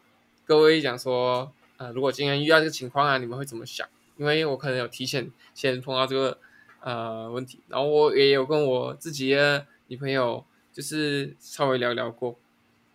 [0.46, 3.88] 各位讲说，呃，如果今天遇到这个情况啊，你们会怎么想？
[4.16, 6.38] 因为我可能有提前先碰到这个
[6.82, 12.36] 呃问题，然后我也有跟我自己的女朋友就是稍微聊聊过。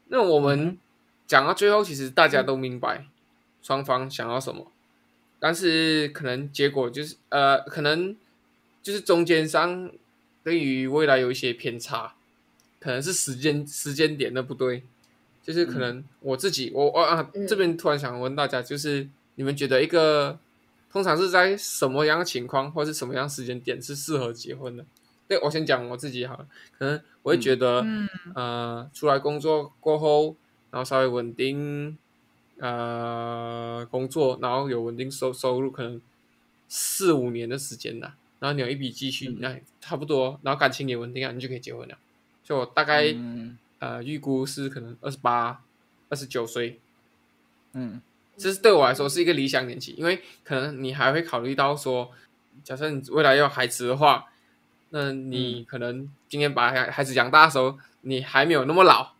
[0.07, 0.79] 那我们
[1.27, 3.07] 讲到最后，其实大家都明白
[3.63, 4.71] 双方想要什么，
[5.39, 8.17] 但是可能结果就是呃，可能
[8.83, 9.91] 就是中间商
[10.43, 12.15] 对于未来有一些偏差，
[12.79, 14.83] 可能是时间时间点的不对，
[15.43, 17.47] 就是可能我自己我我啊嗯。
[17.47, 20.39] 这边突然想问大家，就是你们觉得一个
[20.93, 24.85] 通常是在什么样的情况或是什么样时间点是适合结婚的？
[25.27, 26.47] 对我先讲我自己好了，
[26.79, 28.09] 可能我会觉得，嗯。
[28.35, 30.37] 呃，出来工作过后，
[30.75, 31.97] 然后稍微稳定，
[32.59, 36.01] 呃，工作，然后有稳定收收入，可能
[36.67, 39.37] 四五年的时间啦，然后你有一笔积蓄，嗯。
[39.39, 41.97] 那差不多，然后感情也稳定啊，你就可以结婚了。
[42.43, 43.57] 就我大概、嗯。
[43.79, 45.63] 呃预估是可能二十八、
[46.09, 46.81] 二十九岁，
[47.75, 48.03] 嗯。
[48.37, 52.11] 这是对我来说是一个理想年纪，因为可能你还会考虑到说，
[52.65, 54.27] 假设你未来要有孩子的话，
[54.91, 59.13] 那你可能今天把孩孩子养大的时候，你还没有那么老，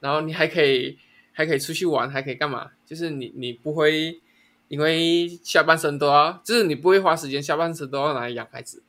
[0.00, 0.98] 然后你还可以
[1.32, 2.70] 还可以出去玩，还可以干嘛？
[2.86, 4.20] 就是你你不会
[4.68, 8.82] 因为下半身都要，就是你不会花时间下半身都要拿来养孩子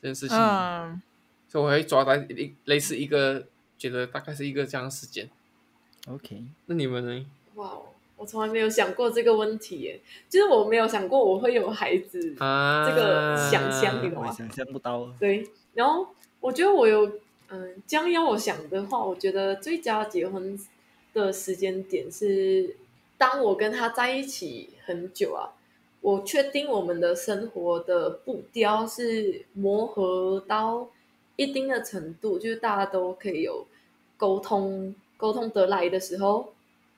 [0.00, 1.00] 这件事情，嗯，
[1.48, 3.46] 所以我会抓在一类似一个，
[3.78, 5.28] 觉得大概是一个这样的时间。
[6.08, 7.26] ，OK，那你们呢？
[7.54, 14.32] 哇哦，我从来没有想过这个问题耶，就是我没有想过我会有孩子啊，这个想象，你懂吗？
[14.32, 15.12] 想象不到。
[15.18, 16.08] 对，然后
[16.40, 17.20] 我觉得我有，
[17.54, 20.58] 嗯，这样要我想的话，我觉得最佳结婚
[21.12, 22.74] 的时间点是，
[23.18, 25.52] 当我跟他在一起很久啊，
[26.00, 30.88] 我确定我们的生活的步调是磨合到
[31.36, 33.66] 一定的程度，就是大家都可以有
[34.16, 36.54] 沟通，沟通得来的时候，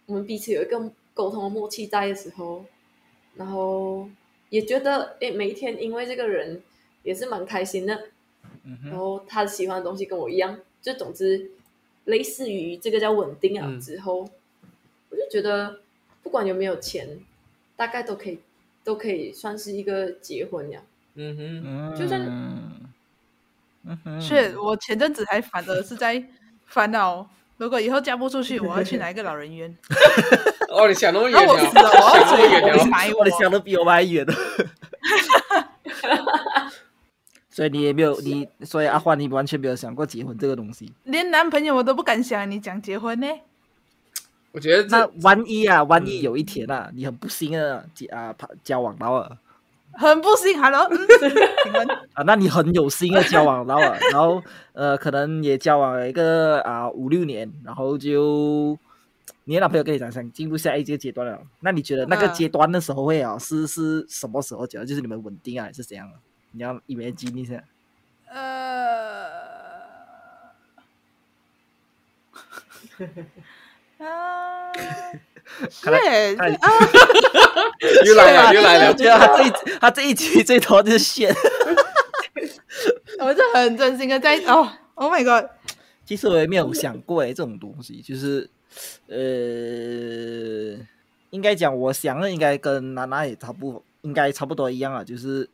[0.07, 2.65] 我们彼此有一个沟通的默契在的时候，
[3.35, 4.09] 然后
[4.51, 6.63] 也觉得，诶，每一天因为这个人
[7.03, 8.05] 也是蛮开心的，
[8.65, 11.51] 嗯哼，后他喜欢的东西跟我一样，就总之
[12.05, 13.81] 类似于这个叫稳定啊嗯。
[13.81, 14.29] 之后，
[15.11, 15.81] 我就觉得
[16.23, 17.21] 不管有没有钱，
[17.77, 18.41] 大概都可以
[18.83, 20.81] 都可以算是一个结婚呀。
[21.15, 22.21] 嗯哼，嗯，就算
[23.87, 26.25] 嗯哼，是我前阵子还反而是在
[26.67, 29.77] 烦恼如果以后嫁不出去，我要去哪一个老人院？
[30.71, 34.27] 哦，你想那么远我死了，我要想那么远我想的比我们还远。
[37.55, 40.93] 所以你也没有你，所以阿花你完全没有想过结婚这个东西。
[41.05, 43.29] 连男朋友我都不敢想，你讲结婚呢？
[44.51, 49.39] 我觉得那这万一啊，万一有一天啊，你很不幸啊结啊跑交往到了
[49.93, 50.53] 很不幸
[51.63, 51.89] 请问。
[52.15, 58.77] 啊，那你很有幸的交往到了， 然后呃，可能也交往了一个啊五六年，然后就
[59.45, 62.35] 你的男朋友跟你讲想进入下一个阶段了，那你觉得那个嗯。
[62.35, 64.85] 阶段的时候会啊是是什么时候觉得？
[64.85, 66.19] 就是你们稳定啊，还是怎样啊？
[66.55, 67.63] 你要一下。
[68.29, 68.39] 呃，
[73.99, 74.73] 啊，
[75.83, 76.71] 看来对 啊，
[78.07, 78.95] 又来了，又来了我。
[78.95, 81.35] 觉得他这一他这一集最多就是线。
[83.19, 85.51] 我是很真心的在哦，Oh my god，
[86.05, 88.49] 其实我也没有想过诶，这种东西就是，
[89.09, 89.17] 呃，
[91.31, 95.49] 应该讲，我想的应该跟娜娜也差不，应该差不多一样啊，就是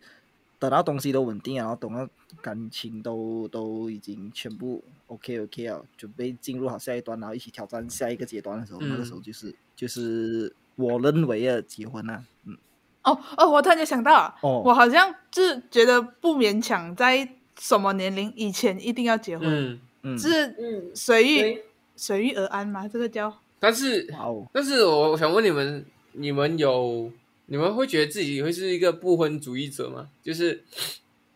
[0.61, 2.09] 等到东西都稳定啊，然后等到
[2.43, 12.57] 感情都都已经全部 OK OK 了，准备进入好下一段，然后一起挑战下一个阶段的时候，那个嗯时候就是就是我认为的结婚啊，嗯，
[13.05, 14.63] 哦哦，我突然间想到了，哦。
[14.65, 17.27] 我好像就是觉得不勉强在
[17.59, 21.65] 什么年龄以前一定要结婚，嗯，嗯，是嗯，随遇对，
[21.97, 23.35] 随遇而安嘛，这个叫？
[23.59, 27.11] 但是哇哦，但是我我想问你们，你们有
[27.53, 30.07] 你们会觉得自己会是一个不婚主义者吗？
[30.23, 30.63] 就是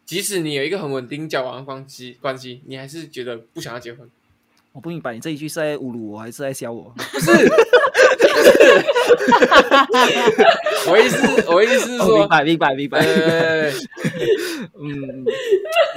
[0.06, 4.08] 即使你有一个很稳定交往的关系关系，你还是觉得不想要结婚？
[4.70, 6.94] 我不明白你这一句是在侮辱我还是在笑我？
[6.96, 7.32] 不是，
[10.88, 12.98] 我意思我意思是哦，说明，白明白明白。
[13.00, 13.72] 呃，
[14.78, 15.24] 嗯，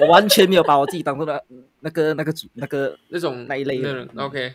[0.02, 1.40] 我完全没有把我自己当做那
[1.82, 4.54] 那个那个主那个那种那一类的那种嗯 OK，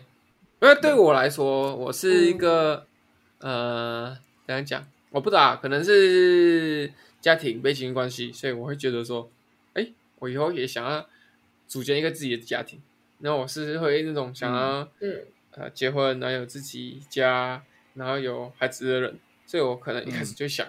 [0.61, 2.85] 因为对我来说，我是一个、
[3.39, 4.85] 呃，怎样讲？
[5.13, 9.29] 我不知道啊，可能是家庭背景关系，所以我会觉得说，
[9.73, 11.07] 哎，我以后也想要
[11.67, 12.81] 组建一个自己的家庭。
[13.19, 15.21] 那我是会那种想要、嗯
[15.51, 20.67] 呃结婚，然后有自己家，然后有孩子的人，所以我可能一开始就想，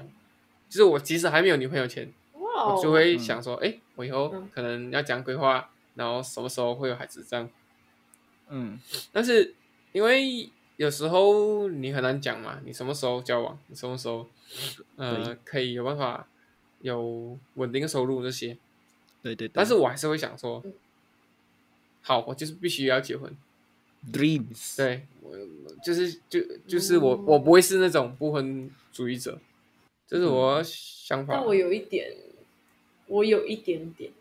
[0.68, 7.48] 就是我即使还没有女朋友前，哦，我就会想说，哎、我以后嗯可能要怎样规划，然后什么时候会有孩子这样。
[8.50, 8.78] 嗯
[9.10, 9.54] 但是
[9.92, 14.26] 因为有时候你很难讲嘛，你什么时候交往，你什么时候
[14.96, 16.28] 呃可以有办法
[16.80, 18.56] 有稳定的收入这些，
[19.22, 20.72] 对对对，但是我还是会想说嗯，
[22.02, 23.34] 好，我就是必须要结婚。
[24.12, 25.34] dreams 对，我
[25.82, 27.24] 就是就就是我嗯。
[27.26, 29.40] 我不会是那种不婚主义者，
[30.06, 31.34] 这是我想法。
[31.36, 31.44] 但。
[31.46, 32.14] 我有一点，
[33.06, 34.12] 我有一点点，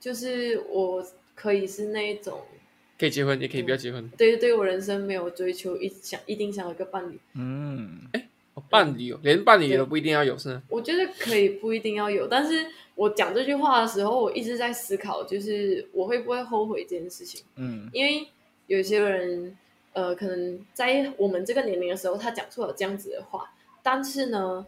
[0.00, 2.46] 就是我可以是那一种，
[2.98, 4.08] 可以结婚，也可以不要结婚。
[4.16, 8.00] 对对，我人生没有追求一想一定想有一个伴侣，嗯。
[8.54, 10.62] 哦伴侣哦，连伴侣都不一定要有，是吗？
[10.70, 17.42] 我觉得可以不一定要有，但是我讲这句话的时候，我一直在思考，就是我会不会后悔这件事情。
[17.56, 17.90] 嗯。
[17.92, 18.26] 因为
[18.66, 19.54] 有些人，
[19.92, 24.64] 呃，可能在我们这个年龄的时候，他讲出了这样子的话，但是呢，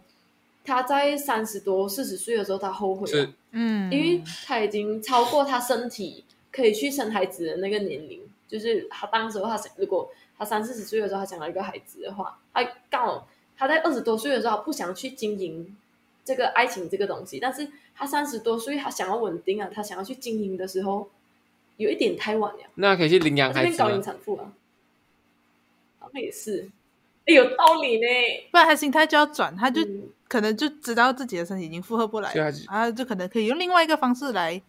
[0.64, 3.22] 他在三十多、四十岁的时候，他后悔是。
[3.22, 8.20] 了，嗯，因为他已经超过他身体可以去生孩子的那个年龄。
[8.48, 15.76] 就是他当时他想，如果他三四十岁的时候，他想要一个孩子的话，他刚好他在二十多岁的时候，他不想去经营
[16.24, 21.10] 这个爱情这个东西，但是他三十多岁，他想要稳定啊，他想要去经营的时候，
[21.76, 22.60] 有一点太晚了。
[22.76, 24.02] 那可以去领养孩子他这边高龄？
[24.02, 24.52] 产妇啊，
[25.98, 26.70] 好像也是，
[27.26, 28.06] 哎，有道理呢。
[28.50, 34.62] 不然他心态就要转，他就嗯可能就知道自己的身体已经负荷不来所以他就，啊，就可能可以用另外一个方式来，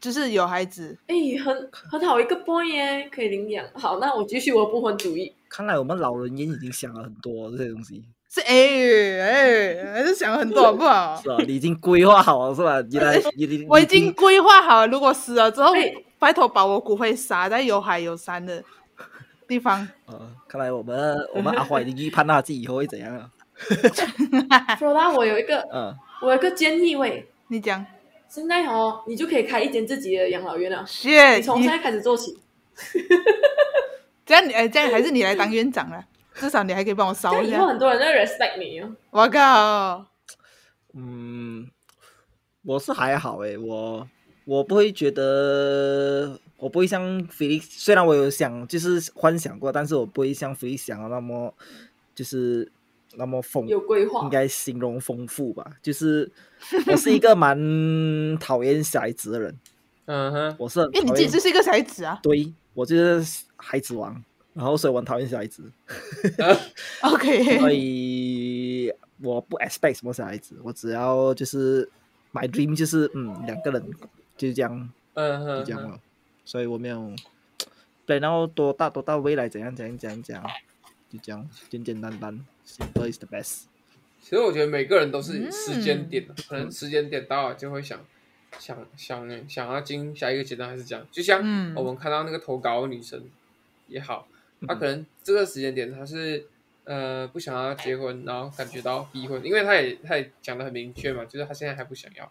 [0.00, 0.96] 就是有孩子。
[1.06, 3.64] 哎，很很好一个 boy 耶，可以领养。
[3.74, 5.32] 好，那我继续我不婚主义。
[5.48, 8.54] 看来我们老人也已经想了很多这些东西，是哎
[9.20, 11.28] 哎，还是想很多好不好是？
[11.28, 11.36] 啊？
[11.46, 12.80] 你已经规划好了是吧？
[12.88, 18.62] 你来你你我已经规划好了，如果死了之后哎，拜托把我骨灰撒在有海有山的
[19.48, 19.86] 地方。
[20.06, 23.28] 呃，看来我们我们阿花已经预判到他自己以后会怎样了。
[24.78, 27.84] Flora，我有一个嗯，我有一个建议喂，你讲
[28.30, 30.86] 现在哦，你就可以开一间自己的养老院了。
[31.36, 32.38] 你从现在开始做起，
[34.24, 36.04] 这样你哎，这样还是你来当院长了，
[36.36, 37.52] 至少你还可以帮我这烧一下。
[37.54, 38.94] 样以后很多人在 respect 你哦。
[39.10, 40.06] 我靠，
[40.94, 41.68] 嗯，
[42.62, 44.08] 我是还好诶，我
[44.44, 51.52] 我不会觉得，我不会像 Felix，虽然我有想就是幻想过，但是我不会像 Felix 想的那么
[52.14, 52.70] 就是
[53.16, 54.22] 那么丰，有规划。
[54.22, 55.64] 应该形容丰富吧。
[55.82, 56.30] 就是
[56.86, 57.58] 我是一个蛮
[58.38, 59.58] 讨厌小孩子的人，
[60.06, 62.18] 嗯哼，我是很因为你自己就是一个小孩子啊。
[62.22, 64.22] 对我就是孩子王，
[64.54, 65.62] 然后所以我很讨厌小孩子，
[67.02, 68.92] OK，所以
[69.22, 71.88] 我不 expect 什么小孩子，我只要就是
[72.32, 73.84] my dream 就是嗯两个人
[74.36, 75.98] 就是这样嗯哼就这样了，
[76.44, 77.12] 所以我没有
[78.06, 80.44] plan 到多大多大未来怎样怎样怎样怎样，
[81.10, 83.64] 就这样简简单单，simple is the best。
[84.22, 87.98] 其实我觉得每个人都是时间嗯点的，可能时间点到了就会想
[88.58, 91.06] 想想想要进下一个阶段，还是这样。
[91.10, 93.24] 就像嗯我们看到那个投稿的女生
[93.88, 94.28] 也好，
[94.68, 96.46] 她可能这个时间点她是
[96.84, 102.30] 呃不想要结婚，然后感觉到逼婚，因为她也她也讲的很明确嘛，就是她现在还不想要。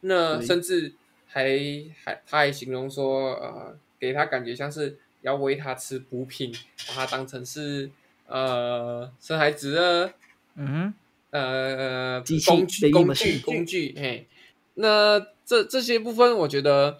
[0.00, 0.92] 那甚至
[1.26, 1.58] 还
[2.02, 6.52] 还她还形容说呃给她感觉像是要喂她吃补品，
[6.88, 7.88] 把她当成是
[8.30, 10.14] 呃生孩子的。
[10.56, 10.92] 嗯
[11.30, 14.26] 呃机器工具工具工具，嘿，
[14.74, 16.98] 那这这些部分我觉得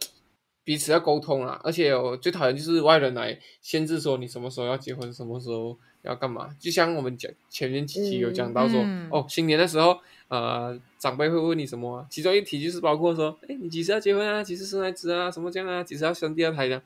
[0.63, 6.55] 彼此要沟通啊，而且我最讨厌就是外人来限制说你什么时候要结婚，什么时候要干嘛。
[6.61, 14.45] 就像我们讲前面几期有讲到说，嗯哦，新年的时候，呃，长辈会问你什么啊、其中一题就是包括说，哎，你几时要结婚啊？
[14.45, 15.29] 几时生孩子啊？
[15.29, 15.83] 什么这样啊？
[15.83, 16.81] 几时要生第二胎的？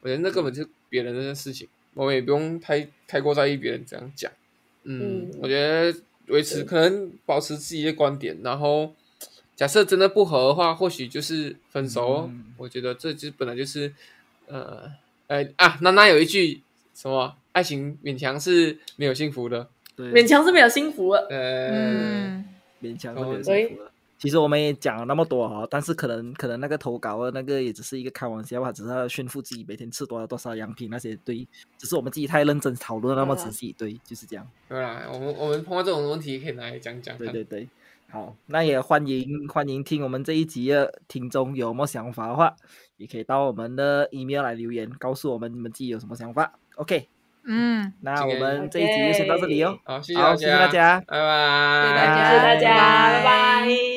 [0.00, 4.30] 我觉得那根本就是别人的事情，我们也不用太太过在意别人怎样讲。
[4.84, 8.94] 嗯，嗯我觉得维持可能保持自己的观点，然后
[9.56, 13.90] 假设真的不合的话，或许就是分手我觉得这就本来就是
[14.46, 14.92] 呃
[15.28, 16.60] 哎啊，娜娜有一句
[16.94, 21.26] 什么，爱情勉强是没有幸福的，对，勉强是没有幸福的。
[21.30, 22.44] 呃，嗯，
[22.82, 23.90] 勉强是没有幸福的。
[24.18, 31.46] 其实我们也讲了那么多哈，但是可能可能那个投稿的那个也只是一个开玩笑吧，只是要炫富自己每天吃多少多少羊品那些对，
[31.76, 34.48] 只是我们自己太认真讨论那么仔细，对，就是这样。
[34.68, 37.16] 对啦，我们我们碰到这种问题可以拿来讲讲。
[37.18, 37.68] 对对对，
[38.10, 42.56] 好，那也欢迎欢迎听我们这一集的听众有什么想法的话，
[42.96, 46.54] 也可以到我们的 email 来留言，告诉我们你们自己有什么想法。
[46.76, 47.06] OK，
[47.44, 49.78] 嗯，那我们这一集就先到这里哦。
[49.84, 51.00] 好，谢谢，大家。
[51.06, 53.95] 拜拜，谢谢大家谢谢大家，拜拜拜拜